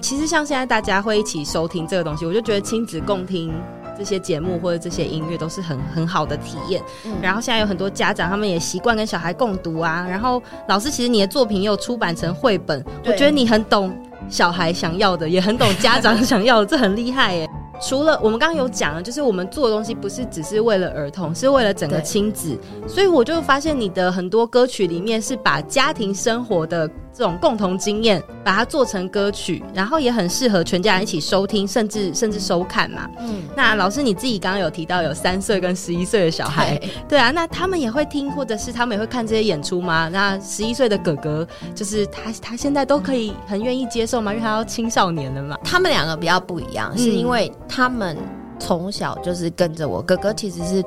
[0.00, 3.52] 其实像现在大家会一起收听这个东西，我就觉得亲子共听
[3.96, 6.82] 这些节目或者这些音乐都是很很好的体验。
[7.04, 10.06] 嗯、然后现在有很多家长他们也习惯跟小孩共读啊。
[10.08, 13.96] 然后老师，其实你的作品又出版成绘本，我觉得你很懂
[14.28, 17.48] 小孩想要的，也很懂家长想要的，这很厉害耶。
[17.80, 22.56] 除了我们刚刚有讲了，就是我们做的东西不是只是为了儿童，是为了整个亲子。
[22.86, 33.08] 所以我就发现你的很多歌曲里面是把家庭生活的这种共同经验，把它做成歌曲，然后也很适合全家人一起收听，甚至甚至收看嘛。
[33.20, 40.08] 嗯，那老师你自己刚刚有提到有三岁跟十一岁的小孩，对，啊，那他们也会听，或者是他们也会看这些演出吗？
[40.08, 44.32] 那十一岁的哥哥，就是他他现在都可以很愿意接受吗？
[44.32, 45.58] 因为他要青少年了嘛。
[45.62, 47.50] 他们两个比较不一样，是因为。
[47.74, 48.18] 他们
[48.58, 50.84] 从小就是跟着我哥哥，其实是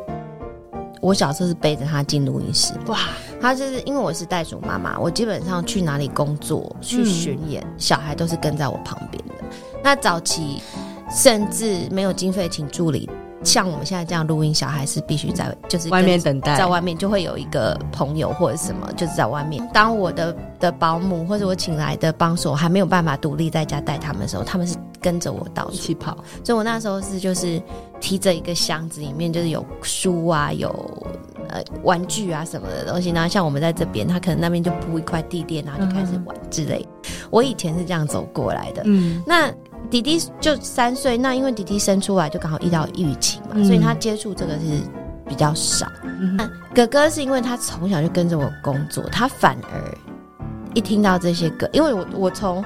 [1.05, 2.73] 我小时候是背着他进录音室。
[2.87, 2.97] 哇，
[3.39, 9.35] 他就是因为我是袋鼠妈妈，我基本上去哪里工作、去巡演，嗯、小孩都是跟在我旁边的。
[9.83, 10.59] 那早期
[11.11, 13.07] 甚至没有经费请助理。
[13.45, 19.65] 像我们现在这样录音，小孩是必须在就是外面等待，在外面就会有一个朋友或者什么，就是在外面。
[19.71, 26.17] 当我的的保姆或者我请来的帮手还没有办法独立在家带他们的时候，他们是跟着我到处跑。
[26.43, 27.61] 所以我那时候是就是
[28.01, 30.69] 提着一个箱子，里面就是有书啊，有
[31.49, 33.11] 呃玩具啊什么的东西。
[33.11, 36.85] 然后像我们在这边，他可能那边就铺一块地垫，然后就开始玩之类。
[37.29, 38.81] 我以前是这样走过来的。
[38.85, 39.53] 嗯，那。
[39.89, 44.81] 弟弟就三岁，那因为弟弟生出来就刚好遇到疫情嘛，嗯、所以他接触这个是
[45.27, 45.87] 比较少。
[46.73, 49.97] 哥哥是因为他从小就跟着我工作，他反而
[50.73, 52.63] 一听到这些歌，因为我我从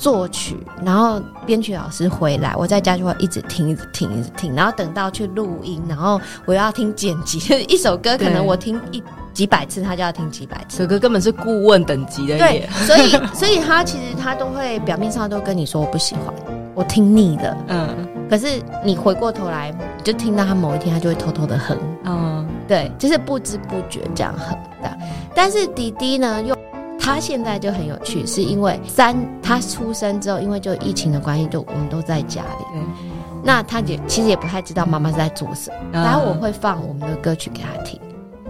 [0.00, 9.02] 作曲，然后编曲老师回来，我在家就会一直听，一直听，一直听，然后等到去录音，然后我要听剪辑， 一首歌可能我听一
[9.34, 10.78] 几百次，他就要听几百次。
[10.78, 16.34] 这个根本是顾问等级的，对，所以所以他其实他都会表面上都跟你说我不喜欢。
[16.74, 18.46] 我听腻了，嗯，可是
[18.82, 24.90] 你回过头来，你就听到他某一天，他就会偷偷的哼，嗯，对，就是不知不觉这样哼的。
[25.34, 26.56] 但是迪迪呢，又
[27.00, 32.82] 他现在就很有趣，是因为三他出生之后，因为就疫情的关系，就我们都在家里，对，
[33.42, 37.98] 那他也其实也不太知道妈妈是在做什么，然后我会放我们的歌曲给他听。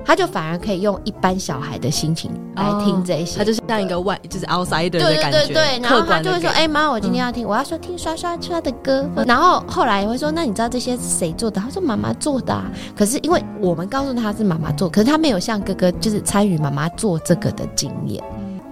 [0.04, 5.38] 他就反而可以用一般小孩的心情来听这些，他就是像一个外，就是 outsider 的感觉。
[5.38, 12.60] 对对对，然后他就会说：“哎妈，我今天要听，我要说听刷刷刷的歌。”然后后来也会说：“那你知道这些是谁做的？”他说：“妈妈做的。”
[12.96, 18.22] 可是因为我们告诉他是妈妈做，可是他没有像哥哥就是参与妈妈做这个的经验。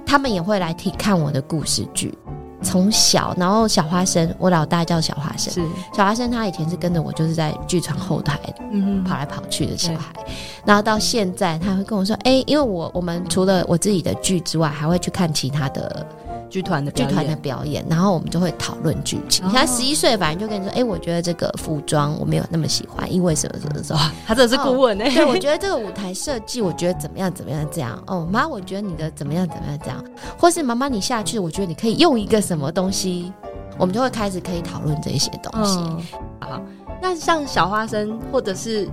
[0.04, 2.16] 他们也会来听看我的故事剧。
[2.62, 5.52] 从小，然后小花生，我老大叫小花生。
[5.52, 5.62] 是
[5.94, 8.38] 小花生，他以前是跟着我，就是在剧场后台，
[8.72, 10.12] 嗯，跑来跑去的小孩。
[10.64, 16.06] 然后到现在，他会跟我说：“哎，因为我我们除了我自己的剧之外，还会去看其他的。”
[16.50, 19.46] 剧团的剧团的表演，然后我们就会讨论剧情。
[19.46, 24.12] 你看十一岁，反正就跟你说，哎，我觉得这个服装我没有那么喜欢，因为什么什么什么。
[24.26, 25.10] 他这是顾问哎。
[25.10, 28.02] 对，我觉得这个舞台设计，我觉得怎么样怎么样这样。
[28.06, 30.04] 哦，妈，我觉得你的怎么样怎么样这样。
[30.38, 33.32] 或是妈妈你下去，我觉得你可以用一个什么东西，
[33.78, 35.78] 我们就会开始可以讨论这些东西。
[36.40, 36.60] 好，
[37.02, 38.88] 那像小花生或者是。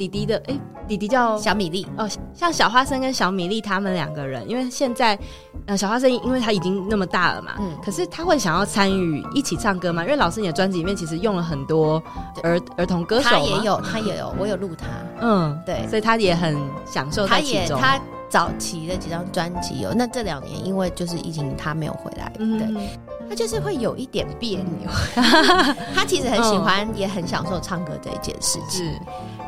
[0.00, 0.58] 弟弟的哎，
[0.88, 5.18] 弟弟叫小米粒哦，像小花生跟小米粒他们两个人，因为现在
[5.66, 10.02] 呃小花生因为他已经那么大了嘛，嗯，可是他会想要参与一起唱歌吗？
[10.02, 12.02] 因为老师你的专辑里面其实用了很多
[12.42, 14.86] 儿儿童歌手，他也有，他也有，我有录他，
[15.20, 17.78] 嗯，对，所以他也很享受在其中。
[17.78, 22.88] 他也他早期的几张专辑有，那这两年因为就是疫情他没有回来，对。
[23.30, 24.90] 嗯他就是会有一点别扭，
[25.94, 28.84] 他其实很喜欢，也很享受唱歌这一件事情。
[28.84, 28.92] 是，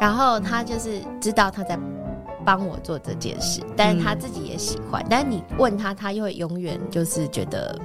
[0.01, 1.77] 然后他就是知道他在
[2.45, 5.05] 帮我做这件事，但是他自己也喜欢。
[5.11, 7.77] 但是你问他，他又会永远就是觉得，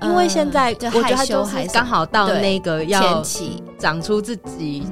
[0.00, 3.22] 因为现在我觉得他就是刚好到那个要
[3.78, 4.86] 长出自己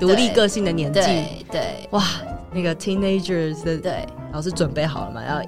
[0.00, 1.00] 独立个性的年纪。
[1.52, 2.02] 对，哇，
[2.52, 5.22] 那个 teenagers 的对，老师准备好了吗？
[5.24, 5.40] 要。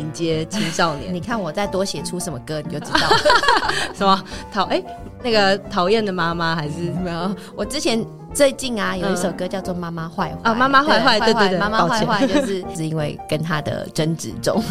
[0.00, 2.98] 迎接青少年， 你看我再多写出什么歌，你就知道
[3.94, 4.82] 什么讨哎
[5.22, 6.72] 那个讨厌的妈妈还是
[7.04, 7.36] 没有？
[7.54, 14.62] 我之前最近啊有一首歌叫做《妈妈坏坏》啊，妈妈坏坏，对对对，妈妈坏坏就是 是因为跟他的争执中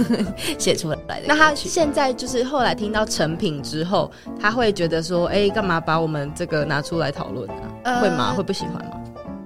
[0.57, 1.25] 写出来的。
[1.27, 4.09] 那他现在就是后来听到成品之后，
[4.41, 7.99] 他会觉得说，哎，干嘛把我们这个拿出来讨论呢？
[8.01, 8.33] 会吗？
[8.35, 8.91] 会不喜欢吗？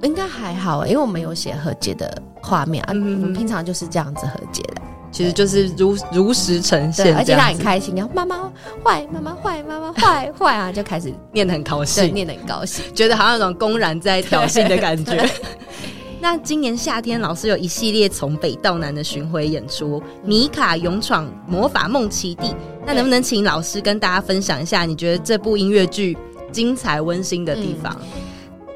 [0.03, 4.72] 应该还好，因为我们有写和解的画面啊，我们平常就是这样子和解的。
[5.13, 8.51] 其实就是如如实呈现，而且他很开心，然后妈妈
[8.83, 15.23] 坏，妈妈坏，妈妈坏坏啊，就开始 念得很高兴，念得很高兴，觉得好像有种公然在挑衅的感觉。
[16.19, 22.47] 那今年夏天，老师有一系列从北到南的巡回演出，《米卡勇闯魔法梦奇地》。
[22.85, 26.17] 那能不能请老师跟大家分享一下，你觉得这部音乐剧
[26.51, 27.93] 精彩温馨的地方？
[28.01, 28.21] 嗯、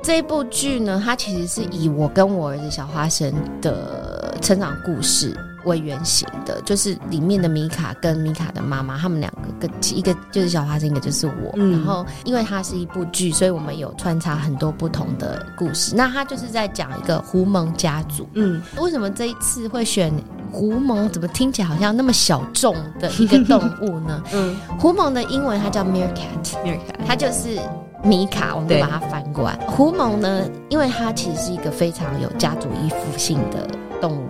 [0.03, 5.33] 这部剧呢，它其实是以我跟我儿子小花生的成长故事。
[5.65, 11.51] 为原型的，就是里面的米卡跟米卡的妈妈，他们两个跟一个就是小花生，一个就是我。
[11.55, 15.95] 嗯、然后，因为它是一部剧，所以我们有穿插很多不同的故事。
[15.95, 18.27] 那它就是在讲一个狐獴家族。
[18.33, 20.13] 嗯，为什么这一次会选
[20.51, 21.07] 狐獴？
[21.09, 24.23] 怎么听起来好像那么小众的一个动物呢？
[24.33, 27.59] 嗯，狐獴的英文它叫 meerkat，meerkat，它就是
[28.03, 28.55] 米卡。
[28.55, 29.55] 我们就把它翻过来。
[29.57, 33.67] 对狐獴呢，因为它其实是一个非常有家族依附性的
[33.99, 34.27] 动物。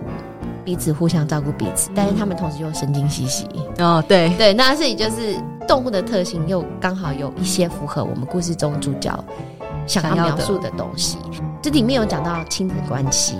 [0.68, 3.48] 彼此互相照顾彼此，但是他们同时又神经兮兮。
[3.78, 5.34] 哦，对对，那所以就是
[5.66, 9.24] 动物的特性又刚好有一些符合我们故事中主角
[9.86, 11.16] 想要描述的东西。
[11.60, 13.34] 这里面有讲到亲子关系，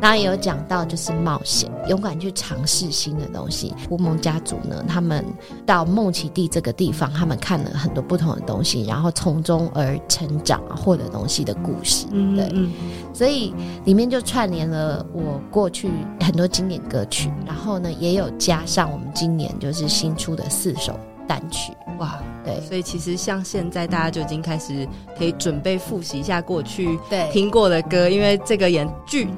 [0.00, 3.72] 然后也有讲到就是冒险，勇敢去尝试新的东西。
[3.88, 5.24] 胡蒙家族呢，他们
[5.64, 12.06] 到梦奇地这个地方，他们看了很多不同的东西，然后从中而成长，获得东西的故事。
[12.10, 12.52] 嗯，对，
[13.14, 13.54] 所以
[13.84, 20.98] 里面就串联了我过去很多经典歌曲，然后呢，也有加上我们今年就是新出的四首
[21.30, 21.72] 单曲。
[22.00, 24.84] 哇，对，所以其实像现在大家就已经开始
[25.16, 26.98] 可以准备复习一下过去
[27.30, 29.28] 听过的歌，因为这个演剧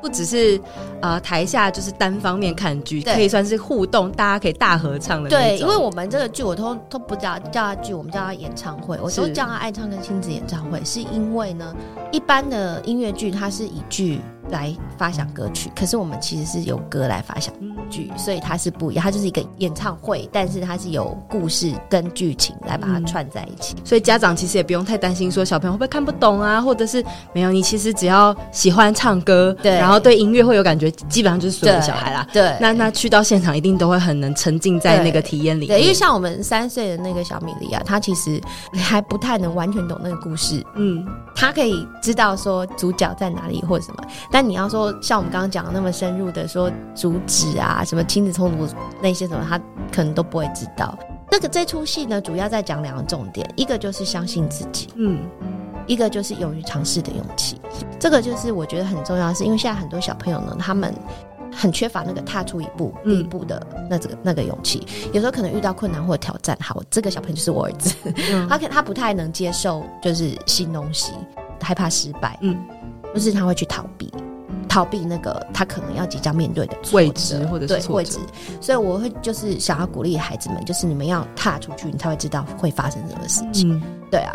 [0.00, 0.58] 不只是
[1.02, 5.28] 呃台下就是单方面看剧，可以算是互动，大家可以大合唱的。
[5.28, 11.76] 对，因为我们这个剧我都都不叫叫它剧，我们叫它演唱会，我都叫它爱唱跟亲子演唱会，是因为呢，
[12.12, 17.52] 一般的音乐剧它是以剧来发想歌曲，可是我们其实是由歌来发想
[17.88, 32.56] 剧，所以它是不一样，它就是一个演唱会，但是它是有故事跟剧情来把它串在一起，嗯，所以家长其实也不用太担心说小朋友会不会看不懂啊，或者是没有，你其实只要喜欢唱歌，对，然后对音乐会有感觉，基本上就是所有的小孩啦，对，对。
[32.60, 35.68] 那那去到现场一定都会很能沉浸在那个体验里面。
[35.68, 38.40] 对，对，因为像我们三岁的那个小米粒啊，他其实
[38.74, 48.66] 还不太能完全懂那个故事，嗯，他可以知道说主角在哪里或者什么，但你要说像我们刚刚讲的那么深入的说阻止啊，什么亲子冲突
[49.02, 49.60] 那些什么，他
[49.94, 50.98] 可能都不会知道。
[51.30, 55.20] 那个这出戏呢，主要在讲两个重点，一个就是相信自己，嗯，
[55.86, 57.60] 一个就是勇于尝试的勇气。
[57.98, 60.94] 这个就是我觉得很重要的是，是因为现在很多小朋友呢，他们
[61.54, 64.86] 很缺乏那个踏出一步、第一步的那这个那个勇气。
[65.12, 67.94] 有时候可能遇到困难或者挑战，好，这个小朋友就是我儿子，
[68.32, 71.12] 嗯、 他可他不太能接受就是新东西，
[71.60, 72.58] 害怕失败，嗯，
[73.14, 74.10] 就是他会去逃避。
[74.68, 78.18] 逃避那个他可能要即将面对的未知或者是未知，
[78.58, 83.70] 所以我会就是想要鼓励孩子们，就是你们要踏出去，你才会知道会发生什么事情。
[83.74, 84.34] 嗯、对啊，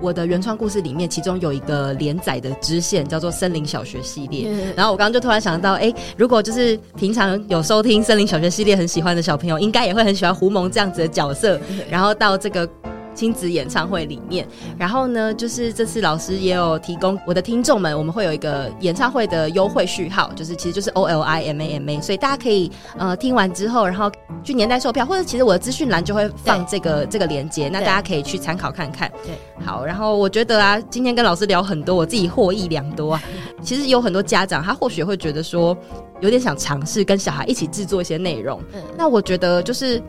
[0.00, 4.48] 我的原创故事里面，其中有一个连载的支线叫做《森林小学》系列。
[4.50, 11.58] 嗯、然后我刚刚就突然想到，哎、欸，如果就是平常有收听《森林小学》系列很喜欢的小朋友，应该也会很喜欢胡蒙这样子的角色。
[11.58, 12.68] 对然后到这个。
[13.16, 14.46] 亲子演唱会里面，
[14.78, 24.08] 然后呢，就是这次老师也有提供我的听众们，我们会有一个演唱会的优惠序号，就是其实就是 O L I M A M A，所以大家可以呃听完之后，然后
[24.44, 29.10] 去年代售票，或者其实我的资讯栏就会放这个对这个链接，那大家可以去参考看看。
[29.24, 33.22] 对，好，然后我觉得啊，今天跟老师聊很多，我自己获益良多啊。
[33.62, 35.74] 其实有很多家长他或许会觉得说，
[36.20, 38.60] 有点想尝试跟小孩一起制作一些内容。
[38.74, 40.00] 嗯，那我觉得就是，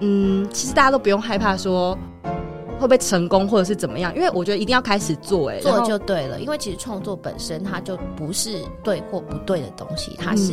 [0.00, 1.98] 嗯，其实大家都不用害怕说。
[2.84, 4.14] 会不会成功，或者是怎么样？
[4.14, 6.38] 因为我觉得一定要开始做，哎，做就对了。
[6.38, 10.52] 因为其实创作本身它就不是对或不对的东西，它是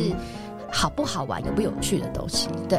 [0.70, 2.48] 好不好玩、有不有趣的东西。
[2.70, 2.78] 对，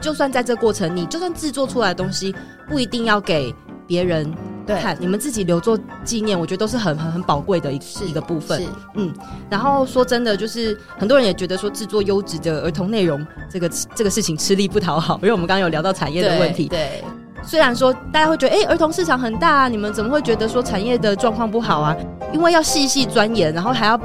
[0.00, 2.32] 就算在这过程，你就算制作出来的东西
[2.68, 3.52] 不一定要给
[3.88, 4.32] 别人
[4.68, 8.62] 看，你们自己留作纪念，我觉得都是很很很宝贵的一一个部分。
[8.94, 9.12] 嗯，
[9.50, 16.68] 然后说真的，就是很多人也觉得说制作优质的儿童内容，这个这个事情吃力不讨好，因为我们刚刚有聊到产业的问题。
[16.68, 17.02] 对。
[17.02, 21.96] 对虽然说大家会觉得，哎、欸，儿童市场很大啊，你们怎么会觉得说产业的状况不好啊？
[22.32, 23.98] 因为要细细钻研，然后还要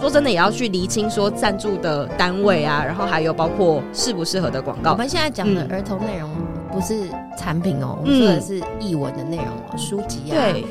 [0.00, 4.92] 说真的，也要去厘清说赞助的单位啊，然后还有包括适不适合的广告。
[4.92, 6.28] 我们现在讲的儿童内容
[6.72, 10.64] 不是产品哦，嗯、我们说的是译文的内容哦，书籍啊，对，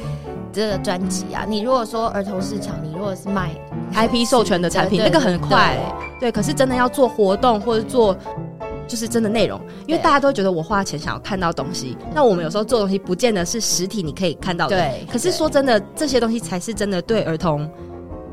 [0.51, 1.45] 这个专辑啊。
[1.47, 3.51] 你如果说儿童市场，你如果是卖
[3.93, 5.77] IP 授权的产品，那个很快，
[6.19, 6.31] 对，对。
[6.31, 8.15] 可是真的要做活动或者做。
[8.89, 14.75] 就是真的内容，因为大家都觉得我花钱想要看到东西，那我们有时候做东西不见得是实体你可以看到的。
[14.75, 17.69] 对，可是说真的，这些东西才是真的对儿童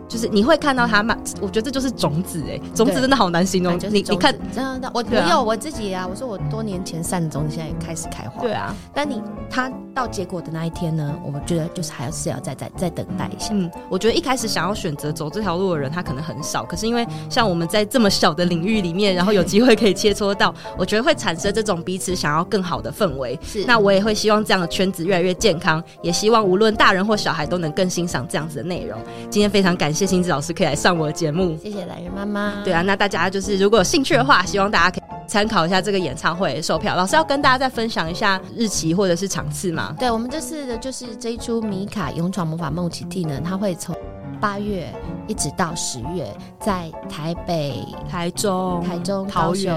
[0.09, 3.79] 就是你会看到它慢，我觉得这就是种子哎，种子真的好难形容。
[3.91, 8.43] 你你看，真的，我我有我自己啊，我说我多年前散种，现在开始开花。
[8.43, 13.49] 对啊，但你它到结果的那一天呢，我们觉得就是还是要再再再等待一下。
[13.53, 16.65] 嗯，我觉得一开始想要选择走这条路的人，他可能很少。
[16.65, 23.39] 可是因为像我们在这么小的领域里面，然后有机会可以切磋到， 我觉得会产生这种彼此想要更好的氛围。
[23.43, 28.99] 是，那我也会希望这样的圈子越来越健康，也希望无论大人或小孩都能更欣赏这样子的内容。
[29.31, 32.63] 今天非常感谢欣子老师可以来上我的节目，谢谢榄仁妈妈。
[32.63, 36.95] 对啊，那大家就是如果有兴趣的话，希望大家可以参考一下这个演唱会售票。
[36.95, 39.95] 老师要跟大家再分享一下日期或者是场次吗？
[39.99, 43.97] 对，我们这次的就是这一出《米卡勇闯魔法梦奇地》呢，它会从
[44.39, 44.87] 八月
[45.27, 46.31] 一直到十月，
[46.61, 49.75] 在台北、台中、台中、桃园。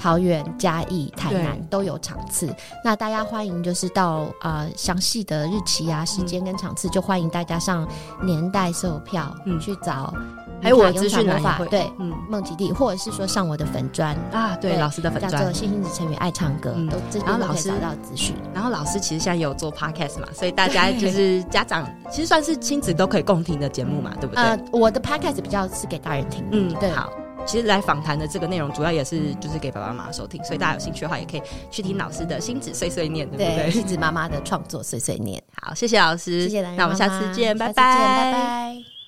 [0.00, 2.48] 桃园、嘉义、台南都有场次，
[2.82, 7.86] 那大家欢迎就是到呃详细的日期啊、时间跟场次，就欢迎大家上
[8.22, 10.14] 年代售票，嗯，去找。
[10.62, 24.44] 还有我资讯法对，嗯，梦极地，或者是说上我的粉专啊，对，老师的粉专叫做星星子成语爱唱歌，都然后老师找到资讯，然后老师其实现在也有做 podcast 嘛， 所以大家就是家长其实算是亲子都可以共听的节目嘛，对不对？
[24.44, 27.10] 呃，我的 podcast 比较是给大人听，嗯，对，好。
[27.46, 33.70] 其实来访谈的这个内容，主要也是就是给爸爸妈妈收听，所以大家有兴趣的话，也可以去听老师的星子碎碎念，对不对？
[33.70, 35.42] 星子妈妈的创作碎碎念。
[35.60, 38.99] 好，谢谢老师，谢谢那我们下次见，拜拜，拜拜。